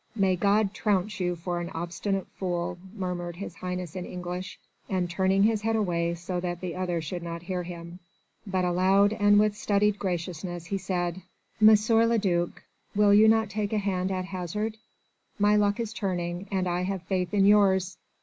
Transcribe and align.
"May 0.15 0.35
God 0.35 0.73
trounce 0.73 1.19
you 1.19 1.35
for 1.35 1.59
an 1.59 1.69
obstinate 1.75 2.25
fool," 2.29 2.79
murmured 2.95 3.35
His 3.35 3.57
Highness 3.57 3.95
in 3.95 4.03
English, 4.03 4.57
and 4.89 5.07
turning 5.07 5.43
his 5.43 5.61
head 5.61 5.75
away 5.75 6.15
so 6.15 6.39
that 6.39 6.59
the 6.59 6.75
other 6.75 7.03
should 7.03 7.21
not 7.21 7.43
hear 7.43 7.61
him. 7.61 7.99
But 8.47 8.65
aloud 8.65 9.13
and 9.13 9.37
with 9.37 9.55
studied 9.55 9.99
graciousness 9.99 10.65
he 10.65 10.79
said: 10.79 11.21
"M. 11.61 11.67
le 11.99 12.17
duc, 12.17 12.63
will 12.95 13.13
you 13.13 13.27
not 13.27 13.51
take 13.51 13.73
a 13.73 13.77
hand 13.77 14.09
at 14.09 14.25
hazard? 14.25 14.77
My 15.37 15.55
luck 15.55 15.79
is 15.79 15.93
turning, 15.93 16.47
and 16.51 16.67
I 16.67 16.81
have 16.81 17.03
faith 17.03 17.31
in 17.31 17.45
yours. 17.45 17.99